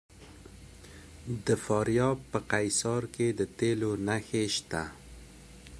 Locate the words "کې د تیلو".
3.15-3.91